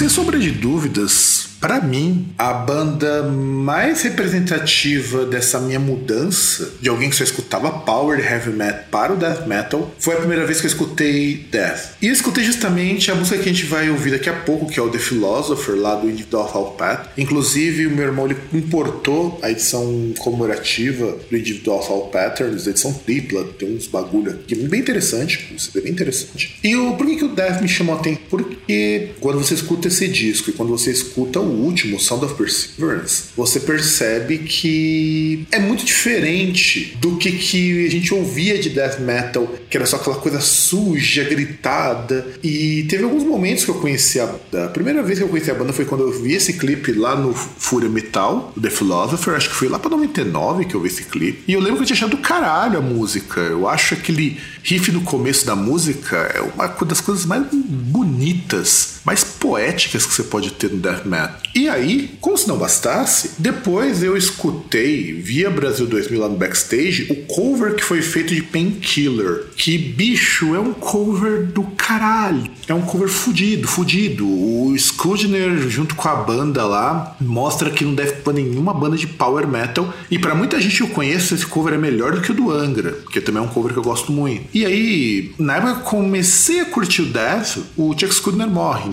Sem 0.03 0.10
sombra 0.10 0.38
de 0.38 0.51
dúvidas, 0.51 1.42
para 1.63 1.79
mim, 1.79 2.27
a 2.38 2.51
banda 2.51 3.24
mais 3.24 4.01
representativa 4.01 5.25
dessa 5.25 5.62
minha 5.62 5.79
mudança, 5.79 6.74
de 6.82 6.89
alguém 6.89 7.10
que 7.10 7.15
só 7.15 7.24
escutava 7.24 7.72
power 7.72 8.20
heavy 8.20 8.50
metal 8.50 8.84
para 8.91 9.13
o 9.13 9.15
death 9.15 9.48
metal, 9.48 9.89
foi 9.98 10.15
a 10.15 10.17
primeira 10.17 10.46
vez 10.46 10.60
que 10.60 10.67
eu 10.67 10.70
escutei 10.70 11.48
death. 11.50 11.93
E 12.01 12.08
eu 12.08 12.12
escutei 12.12 12.43
justamente 12.43 13.10
a 13.10 13.15
música 13.15 13.38
que 13.38 13.48
a 13.48 13.53
gente 13.53 13.65
vai 13.65 13.89
ouvir 13.89 14.12
daqui 14.12 14.29
a 14.29 14.34
pouco, 14.34 14.67
que 14.67 14.77
é 14.77 14.84
o 14.84 14.89
The 14.89 15.00
Philosopher, 15.00 15.75
lá 15.77 15.96
do 15.96 16.10
Individual 16.10 16.75
Path. 16.77 17.12
Inclusive, 17.17 17.88
o 17.88 17.91
meu 17.91 18.08
irmão 18.08 18.25
ele 18.25 18.36
importou 18.51 19.39
a 19.41 19.50
edição 19.50 20.13
comemorativa 20.20 21.17
do 21.32 21.38
Individual 21.38 22.10
Patterns, 22.12 22.67
a 22.67 22.72
edição 22.72 22.91
tripla, 22.91 23.46
tem 23.58 23.74
uns 23.74 23.88
bagulho 23.88 24.32
aqui 24.32 24.53
bem 24.55 24.82
interessante, 24.82 25.55
é 25.74 25.79
bem 25.79 25.93
interessante. 25.93 26.60
E 26.62 26.75
o, 26.75 26.98
por 26.98 27.08
que, 27.08 27.15
que 27.15 27.24
o 27.24 27.34
death 27.34 27.62
me 27.62 27.70
chamou 27.70 27.96
a 27.96 28.00
atenção? 28.00 28.22
Porque 28.29 29.12
quando 29.22 29.38
você 29.38 29.53
escuta 29.53 29.88
esse 29.88 30.10
disco 30.10 30.50
e 30.50 30.53
quando 30.53 30.67
você 30.67 30.91
escuta 30.91 31.39
o 31.39 31.52
último, 31.53 32.00
Sound 32.00 32.25
of 32.25 32.36
Perseverance, 32.36 33.25
você 33.36 33.60
percebe 33.60 34.39
que 34.39 35.48
é 35.51 35.60
muito 35.60 35.86
diferente 35.86 36.98
do 37.00 37.17
que, 37.17 37.31
que 37.31 37.86
a 37.86 37.89
gente 37.89 38.13
ouvia 38.13 38.57
de 38.57 38.69
death 38.69 39.00
metal, 39.00 39.48
que 39.69 39.77
era 39.77 39.86
só 39.86 39.98
aquela 39.98 40.17
coisa 40.17 40.39
suja, 40.39 41.24
gritada. 41.24 42.27
E 42.43 42.86
teve 42.89 43.03
alguns 43.03 43.24
momentos 43.24 43.65
que 43.65 43.72
eu 43.72 43.75
conheci 43.75 44.19
a, 44.19 44.36
a 44.65 44.67
primeira 44.67 45.01
vez 45.03 45.19
que 45.19 45.24
eu 45.24 45.29
conheci 45.29 45.51
a 45.51 45.55
banda 45.55 45.74
foi 45.74 45.86
quando 45.86 46.01
eu 46.01 46.22
vi 46.22 46.33
esse 46.33 46.53
clipe 46.53 46.91
lá 46.91 47.15
no 47.15 47.33
Fúria 47.33 47.89
Metal, 47.89 48.53
The 48.60 48.69
Philosopher, 48.69 49.36
acho 49.36 49.50
que 49.50 49.55
foi 49.55 49.67
lá 49.67 49.79
pra 49.79 49.89
99 49.89 50.65
que 50.65 50.75
eu 50.75 50.81
vi 50.81 50.88
esse 50.88 51.03
clipe. 51.03 51.43
E 51.48 51.53
eu 51.53 51.60
lembro 51.60 51.77
que 51.77 51.83
eu 51.83 51.88
tinha 51.88 51.98
achado 51.98 52.12
do 52.12 52.17
caralho 52.17 52.79
a 52.79 52.81
música. 52.81 53.39
Eu 53.39 53.67
acho 53.67 53.93
aquele 53.93 54.38
riff 54.63 54.91
no 54.91 55.01
começo 55.01 55.45
da 55.45 55.55
música 55.55 56.17
é 56.33 56.41
uma 56.41 56.67
das 56.86 57.01
coisas 57.01 57.25
mais 57.25 57.45
bonitas, 57.51 59.00
mais 59.05 59.24
poéticas 59.24 60.05
que 60.05 60.13
você 60.13 60.24
pode 60.24 60.51
ter 60.51 60.72
no 60.72 60.77
death 60.77 61.05
metal. 61.05 61.38
E 61.55 61.69
aí, 61.69 62.10
como 62.19 62.38
se 62.38 62.48
não 62.48 62.57
bastasse, 62.57 63.31
depois 63.38 64.01
eu 64.01 64.17
escutei 64.17 65.13
via 65.13 65.50
Brasil 65.50 65.86
2000 65.86 66.19
lá 66.19 66.29
no 66.29 66.36
backstage 66.36 67.07
o 67.10 67.15
cover 67.33 67.75
que 67.75 67.83
foi 67.83 68.01
feito 68.01 68.33
de 68.33 68.41
Painkiller. 68.41 69.45
Que 69.55 69.77
bicho, 69.77 70.55
é 70.55 70.60
um 70.60 70.74
cover 70.74 71.45
do 71.45 71.63
caralho. 71.63 72.50
É 72.67 72.74
um 72.74 72.81
cover 72.81 73.10
fudido, 73.10 73.67
fudido. 73.67 74.25
O 74.25 74.74
Skudner, 74.75 75.69
junto 75.69 75.95
com 75.95 76.07
a 76.07 76.15
banda 76.15 76.65
lá, 76.65 77.15
mostra 77.19 77.69
que 77.69 77.86
não 77.86 77.93
deve 77.93 78.13
ter 78.13 78.33
nenhuma 78.33 78.74
banda 78.74 78.98
de 78.98 79.05
power 79.05 79.48
metal. 79.48 79.93
E 80.10 80.17
para 80.17 80.33
muita 80.33 80.60
gente 80.60 80.77
que 80.77 80.83
eu 80.83 80.88
conheço, 80.88 81.36
esse 81.36 81.45
cover 81.45 81.74
é 81.74 81.77
melhor 81.77 82.13
do 82.13 82.22
que 82.22 82.31
o 82.31 82.33
do 82.33 82.51
Angra, 82.51 82.98
que 83.12 83.22
também 83.22 83.43
é 83.43 83.45
um 83.45 83.50
cover 83.50 83.74
que 83.74 83.79
eu 83.79 83.83
gosto 83.83 84.12
muito. 84.12 84.45
E 84.53 84.65
aí, 84.65 85.31
na 85.38 85.57
época 85.57 85.75
que 85.75 85.89
comecei 85.89 86.62
a 86.62 86.65
curtir 86.65 87.01
o 87.03 87.05
Death, 87.05 87.57
o 87.77 87.91
Chuck 87.91 88.13
Skudner 88.13 88.48
morre 88.48 88.89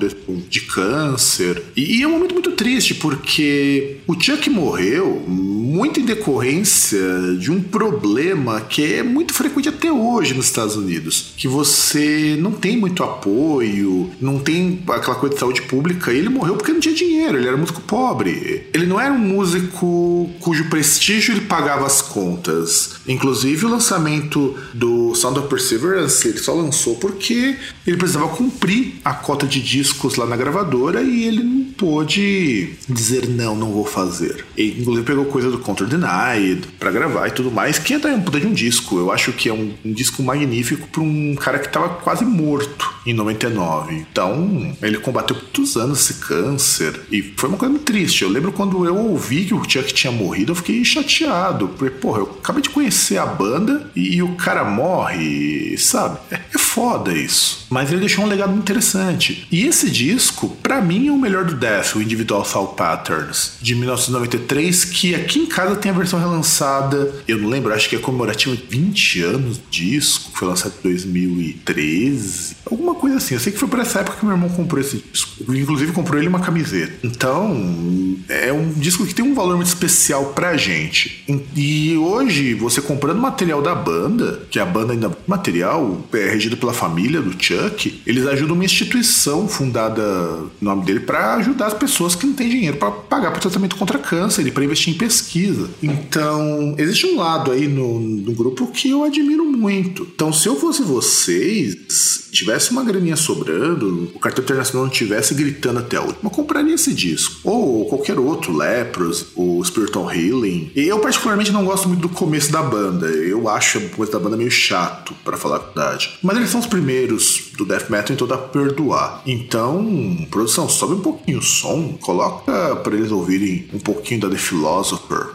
de 0.48 0.60
câncer. 0.62 1.62
E 1.76 2.02
é 2.02 2.06
um 2.06 2.12
momento 2.12 2.32
muito 2.32 2.52
triste, 2.52 2.94
porque 2.94 3.98
o 4.06 4.14
Chuck 4.20 4.48
morreu 4.50 5.22
muito 5.26 6.00
em 6.00 6.04
decorrência 6.04 7.00
de 7.38 7.50
um 7.50 7.60
problema 7.60 8.60
que 8.60 8.94
é 8.94 9.02
muito 9.02 9.32
frequente 9.34 9.68
até 9.68 9.90
hoje 9.90 10.34
nos 10.34 10.46
Estados 10.46 10.76
Unidos, 10.76 11.32
que 11.36 11.48
você 11.48 12.36
não 12.38 12.52
tem 12.52 12.76
muito 12.76 13.02
apoio, 13.02 14.10
não 14.20 14.38
tem 14.38 14.82
aquela 14.88 15.16
coisa 15.16 15.34
de 15.34 15.40
saúde 15.40 15.62
pública, 15.62 16.12
e 16.12 16.18
ele 16.18 16.28
morreu 16.28 16.56
porque 16.56 16.72
não 16.72 16.80
tinha 16.80 16.94
dinheiro, 16.94 17.38
ele 17.38 17.48
era 17.48 17.56
músico 17.56 17.80
pobre. 17.82 18.66
Ele 18.72 18.86
não 18.86 19.00
era 19.00 19.12
um 19.12 19.18
músico 19.18 20.30
cujo 20.40 20.68
prestígio 20.68 21.34
ele 21.34 21.42
pagava 21.42 21.86
as 21.86 22.02
contas. 22.02 22.99
Inclusive 23.10 23.66
o 23.66 23.68
lançamento 23.68 24.56
do 24.72 25.16
Sound 25.16 25.40
of 25.40 25.48
Perseverance, 25.48 26.28
ele 26.28 26.38
só 26.38 26.54
lançou 26.54 26.94
porque 26.94 27.56
ele 27.84 27.96
precisava 27.96 28.28
cumprir 28.28 29.00
a 29.04 29.12
cota 29.12 29.48
de 29.48 29.60
discos 29.60 30.14
lá 30.14 30.24
na 30.26 30.36
gravadora 30.36 31.02
e 31.02 31.24
ele 31.24 31.69
pôde 31.80 32.74
dizer 32.86 33.26
não, 33.26 33.56
não 33.56 33.72
vou 33.72 33.86
fazer. 33.86 34.44
Ele 34.54 34.82
inclusive 34.82 35.06
pegou 35.06 35.24
coisa 35.24 35.50
do 35.50 35.58
Counter 35.58 35.86
Denied 35.86 36.66
para 36.78 36.90
gravar 36.90 37.26
e 37.26 37.30
tudo 37.30 37.50
mais, 37.50 37.78
que 37.78 37.94
é 37.94 37.98
da 37.98 38.10
puta 38.18 38.38
de 38.38 38.46
um 38.46 38.52
disco. 38.52 38.98
Eu 38.98 39.10
acho 39.10 39.32
que 39.32 39.48
é 39.48 39.52
um, 39.52 39.72
um 39.82 39.92
disco 39.92 40.22
magnífico 40.22 40.86
para 40.88 41.00
um 41.00 41.34
cara 41.36 41.58
que 41.58 41.70
tava 41.70 41.88
quase 41.88 42.22
morto 42.22 42.94
em 43.06 43.14
99. 43.14 43.94
Então, 43.94 44.76
ele 44.82 44.98
combateu 44.98 45.34
muitos 45.34 45.76
anos 45.78 46.00
esse 46.00 46.20
câncer 46.20 47.00
e 47.10 47.22
foi 47.22 47.48
uma 47.48 47.56
coisa 47.56 47.72
muito 47.72 47.86
triste. 47.86 48.22
Eu 48.22 48.28
lembro 48.28 48.52
quando 48.52 48.84
eu 48.84 48.96
ouvi 48.96 49.46
que 49.46 49.54
o 49.54 49.62
Chuck 49.66 49.94
tinha 49.94 50.12
morrido, 50.12 50.52
eu 50.52 50.56
fiquei 50.56 50.84
chateado, 50.84 51.68
porque, 51.68 51.94
porra, 51.94 52.18
eu 52.18 52.38
acabei 52.42 52.60
de 52.60 52.68
conhecer 52.68 53.16
a 53.16 53.24
banda 53.24 53.90
e, 53.96 54.16
e 54.16 54.22
o 54.22 54.34
cara 54.34 54.64
morre, 54.64 55.78
sabe? 55.78 56.18
É 56.30 56.39
foda 56.70 57.12
isso. 57.12 57.66
Mas 57.68 57.90
ele 57.90 58.00
deixou 58.00 58.24
um 58.24 58.28
legado 58.28 58.56
interessante. 58.56 59.46
E 59.50 59.66
esse 59.66 59.90
disco, 59.90 60.48
para 60.62 60.80
mim, 60.80 61.08
é 61.08 61.12
o 61.12 61.18
melhor 61.18 61.44
do 61.44 61.54
Death, 61.54 61.96
o 61.96 62.02
Individual 62.02 62.42
Thought 62.42 62.76
Patterns, 62.76 63.54
de 63.60 63.74
1993, 63.74 64.84
que 64.84 65.14
aqui 65.14 65.40
em 65.40 65.46
casa 65.46 65.74
tem 65.74 65.90
a 65.90 65.94
versão 65.94 66.20
relançada. 66.20 67.12
Eu 67.26 67.38
não 67.38 67.48
lembro, 67.48 67.74
acho 67.74 67.88
que 67.88 67.96
é 67.96 67.98
comemorativa 67.98 68.56
de 68.56 68.62
20 68.68 69.22
anos 69.22 69.58
do 69.58 69.64
disco, 69.68 70.30
foi 70.32 70.46
lançado 70.46 70.74
em 70.78 70.88
2013. 70.88 72.56
Alguma 72.70 72.94
coisa 72.94 73.16
assim. 73.16 73.34
Eu 73.34 73.40
sei 73.40 73.52
que 73.52 73.58
foi 73.58 73.68
por 73.68 73.80
essa 73.80 74.00
época 74.00 74.18
que 74.18 74.24
meu 74.24 74.34
irmão 74.34 74.48
comprou 74.48 74.80
esse 74.80 75.02
disco. 75.12 75.52
Inclusive 75.52 75.92
comprou 75.92 76.18
ele 76.18 76.28
uma 76.28 76.40
camiseta. 76.40 76.92
Então, 77.02 78.16
é 78.28 78.52
um 78.52 78.70
disco 78.72 79.04
que 79.04 79.14
tem 79.14 79.24
um 79.24 79.34
valor 79.34 79.56
muito 79.56 79.68
especial 79.68 80.26
pra 80.26 80.56
gente. 80.56 81.24
E 81.56 81.96
hoje, 81.96 82.54
você 82.54 82.80
comprando 82.80 83.18
material 83.18 83.60
da 83.60 83.74
banda, 83.74 84.42
que 84.50 84.58
a 84.58 84.64
banda 84.64 84.92
ainda 84.92 85.10
material 85.26 86.06
é 86.12 86.30
regido 86.30 86.59
pela 86.60 86.72
família 86.72 87.20
do 87.20 87.32
Chuck, 87.32 88.02
eles 88.06 88.26
ajudam 88.26 88.54
uma 88.54 88.64
instituição 88.64 89.48
fundada 89.48 90.02
no 90.02 90.50
nome 90.60 90.84
dele 90.84 91.00
para 91.00 91.34
ajudar 91.36 91.66
as 91.66 91.74
pessoas 91.74 92.14
que 92.14 92.26
não 92.26 92.34
têm 92.34 92.48
dinheiro 92.48 92.76
para 92.76 92.90
pagar 92.90 93.30
para 93.30 93.40
tratamento 93.40 93.76
contra 93.76 93.98
câncer 93.98 94.46
e 94.46 94.50
para 94.50 94.64
investir 94.64 94.94
em 94.94 94.98
pesquisa. 94.98 95.68
Então, 95.82 96.74
existe 96.78 97.06
um 97.06 97.16
lado 97.16 97.50
aí 97.50 97.66
no, 97.66 97.98
no 97.98 98.32
grupo 98.32 98.66
que 98.68 98.90
eu 98.90 99.02
admiro 99.04 99.44
muito. 99.44 100.06
Então, 100.14 100.32
se 100.32 100.48
eu 100.48 100.56
fosse 100.56 100.82
vocês, 100.82 102.28
tivesse 102.30 102.70
uma 102.70 102.84
graninha 102.84 103.16
sobrando, 103.16 104.10
o 104.14 104.18
cartão 104.18 104.44
internacional 104.44 104.84
não 104.84 104.92
tivesse 104.92 105.34
gritando 105.34 105.80
até 105.80 105.96
a 105.96 106.02
última, 106.02 106.30
compraria 106.30 106.74
esse 106.74 106.92
disco. 106.92 107.40
Ou 107.44 107.86
qualquer 107.86 108.18
outro, 108.18 108.56
Lepros, 108.56 109.26
o 109.34 109.64
Spiritual 109.64 110.12
Healing. 110.12 110.70
Eu 110.76 110.98
particularmente 111.00 111.50
não 111.50 111.64
gosto 111.64 111.88
muito 111.88 112.02
do 112.02 112.08
começo 112.08 112.52
da 112.52 112.62
banda. 112.62 113.06
Eu 113.06 113.48
acho 113.48 113.78
o 113.78 113.88
começo 113.90 114.12
da 114.12 114.18
banda 114.18 114.36
meio 114.36 114.50
chato, 114.50 115.14
para 115.24 115.36
falar 115.36 115.56
a 115.56 115.80
verdade. 115.80 116.18
Mas 116.22 116.36
eles 116.50 116.52
são 116.52 116.60
os 116.60 116.66
primeiros 116.66 117.52
do 117.56 117.64
death 117.64 117.88
metal, 117.88 118.12
então 118.12 118.26
dá 118.26 118.36
pra 118.36 118.48
perdoar. 118.48 119.22
Então, 119.24 120.26
produção, 120.30 120.68
sobe 120.68 120.94
um 120.94 121.00
pouquinho 121.00 121.38
o 121.38 121.42
som, 121.42 121.96
coloca 122.00 122.74
para 122.76 122.96
eles 122.96 123.12
ouvirem 123.12 123.68
um 123.72 123.78
pouquinho 123.78 124.22
da 124.22 124.28
The 124.28 124.36
Philosopher. 124.36 125.28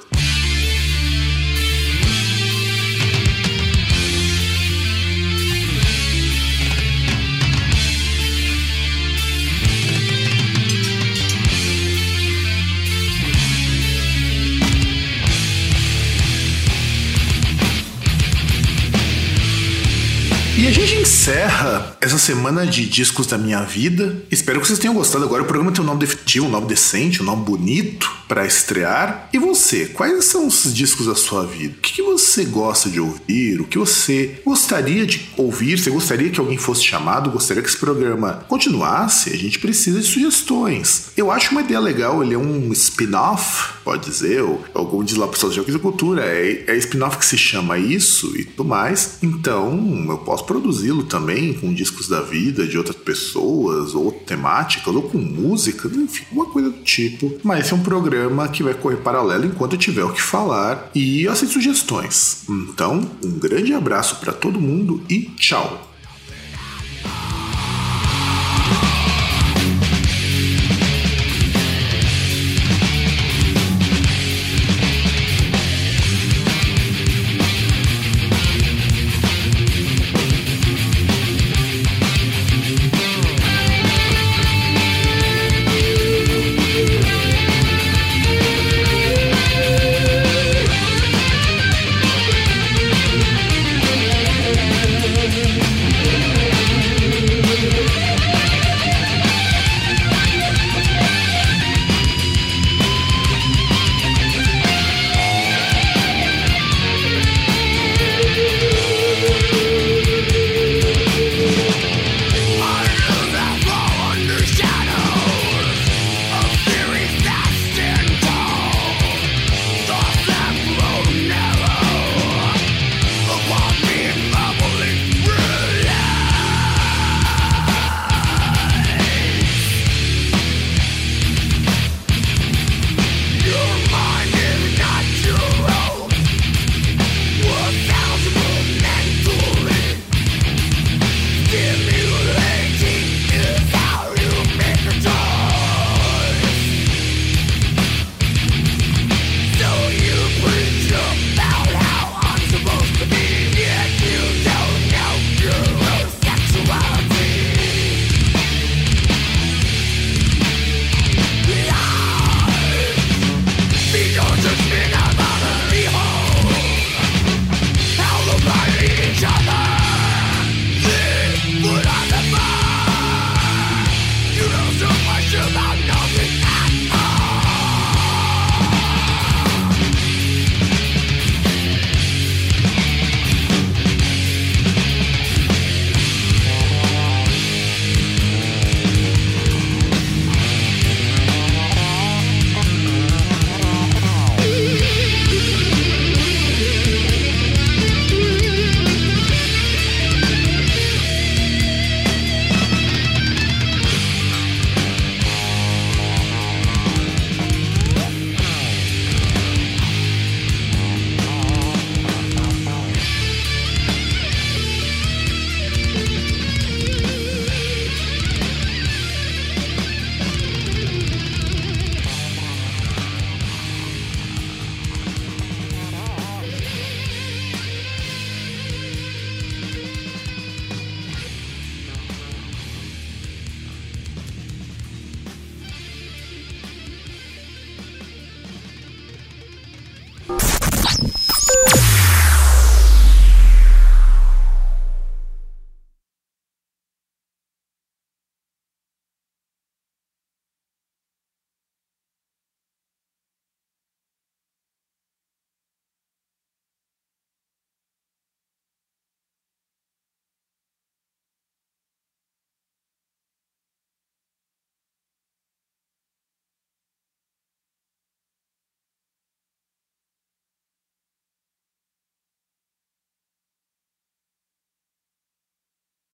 Encerra 21.26 21.98
essa 22.02 22.20
semana 22.20 22.68
de 22.68 22.86
discos 22.86 23.26
da 23.26 23.36
minha 23.36 23.64
vida. 23.64 24.16
Espero 24.30 24.62
que 24.62 24.68
vocês 24.68 24.78
tenham 24.78 24.94
gostado. 24.94 25.26
Agora 25.26 25.42
o 25.42 25.46
programa 25.48 25.72
tem 25.72 25.82
um 25.82 25.88
nome 25.88 26.02
definitivo, 26.02 26.46
um 26.46 26.52
nome 26.52 26.68
decente, 26.68 27.20
um 27.20 27.26
nome 27.26 27.44
bonito 27.44 28.15
para 28.28 28.46
estrear. 28.46 29.30
E 29.32 29.40
você, 29.40 29.86
quais 29.86 30.26
são 30.26 30.48
os 30.48 30.74
discos 30.74 31.08
da 31.08 31.16
sua 31.16 31.46
vida? 31.46 31.76
O 31.78 31.82
que, 31.82 32.02
você 32.02 32.46
gosta 32.46 32.90
de 32.90 33.00
ouvir? 33.00 33.62
O 33.62 33.66
que 33.66 33.78
você 33.78 34.42
gostaria 34.46 35.06
de 35.06 35.30
ouvir? 35.38 35.78
Você 35.78 35.90
gostaria 35.90 36.30
que 36.30 36.40
alguém 36.40 36.58
fosse 36.58 36.84
chamado? 36.84 37.32
Gostaria 37.32 37.62
que 37.62 37.70
esse 37.70 37.78
programa 37.78 38.46
continuasse? 38.48 39.32
A 39.32 39.38
gente 39.38 39.60
precisa 39.60 40.00
de 40.00 40.08
sugestões. 40.08 41.08
Eu 41.16 41.32
acho 41.32 41.52
uma 41.52 41.62
ideia 41.62 41.80
legal, 41.80 42.24
ele 42.24 42.34
é 42.34 42.38
um 42.38 42.72
spin-off, 42.72 43.74
pode 43.84 44.10
dizer, 44.10 44.42
ou 44.42 44.64
algum 44.74 45.04
diz 45.04 45.16
lá 45.16 45.28
pessoal 45.28 45.52
de 45.52 45.80
cultura, 45.80 46.24
é, 46.24 46.66
é 46.68 46.78
spin-off 46.78 47.18
que 47.18 47.26
se 47.26 47.38
chama 47.38 47.78
isso 47.78 48.36
e 48.38 48.44
tudo 48.44 48.66
mais. 48.68 49.18
Então, 49.22 50.06
eu 50.10 50.18
posso 50.20 50.46
produzi-lo 50.46 51.04
também 51.04 51.54
com 51.54 51.74
discos 51.74 52.08
da 52.08 52.22
vida 52.22 52.66
de 52.66 52.78
outras 52.78 52.96
pessoas, 52.96 53.94
ou 53.94 54.12
temáticas, 54.12 54.94
ou 54.96 55.04
com 55.04 55.18
música, 55.18 55.90
enfim, 55.94 56.26
uma 56.32 56.46
coisa 56.46 56.70
do 56.70 56.82
tipo. 56.84 57.38
Mas 57.44 57.66
esse 57.66 57.74
é 57.74 57.76
um 57.76 57.84
programa 57.84 58.15
que 58.52 58.64
vai 58.64 58.74
correr 58.74 58.98
paralelo 58.98 59.46
enquanto 59.46 59.74
eu 59.74 59.80
tiver 59.80 60.04
o 60.04 60.14
que 60.14 60.22
falar 60.22 60.90
e 60.94 61.28
aceito 61.28 61.54
sugestões. 61.54 62.44
Então, 62.50 63.10
um 63.24 63.32
grande 63.40 63.74
abraço 63.74 64.18
para 64.18 64.34
todo 64.34 64.60
mundo 64.60 65.02
e 65.10 65.22
tchau! 65.38 65.95